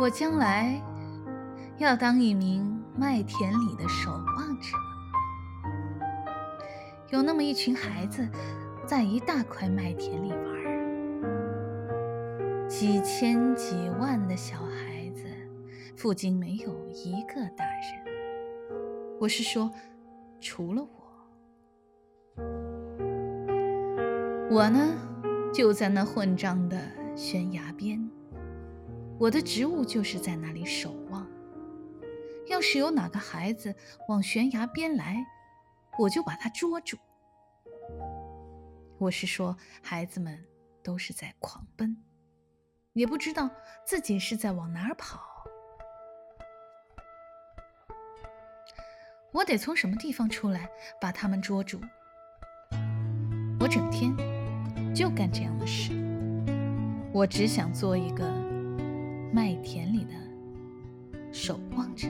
[0.00, 0.82] 我将来
[1.78, 4.76] 要当一名麦田里的守望者。
[7.10, 8.28] 有那么一群孩子，
[8.84, 10.44] 在一大块麦田里玩，
[12.68, 15.26] 几千几万的小孩子，
[15.96, 18.04] 附近没有一个大人。
[19.20, 19.70] 我是说，
[20.40, 22.48] 除了我，
[24.50, 24.92] 我呢，
[25.52, 26.76] 就在那混账的
[27.14, 28.10] 悬崖边。
[29.24, 31.26] 我的职务就是在那里守望。
[32.46, 33.74] 要是有哪个孩子
[34.06, 35.16] 往悬崖边来，
[35.98, 36.98] 我就把他捉住。
[38.98, 40.38] 我是说，孩子们
[40.82, 41.96] 都是在狂奔，
[42.92, 43.48] 也不知道
[43.86, 45.18] 自己是在往哪儿跑。
[49.32, 50.68] 我得从什么地方出来
[51.00, 51.80] 把他们捉住？
[53.58, 54.14] 我整天
[54.94, 55.94] 就干这样的事。
[57.10, 58.53] 我只想做一个。
[59.34, 60.12] 麦田里的
[61.32, 62.06] 守望者。